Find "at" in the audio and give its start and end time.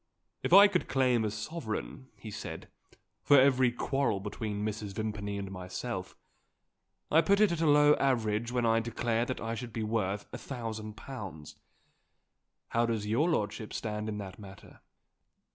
7.51-7.61